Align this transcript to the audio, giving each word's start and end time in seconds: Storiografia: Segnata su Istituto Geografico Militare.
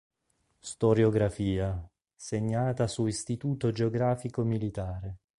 Storiografia: 0.59 1.87
Segnata 2.15 2.87
su 2.87 3.05
Istituto 3.05 3.69
Geografico 3.69 4.43
Militare. 4.43 5.19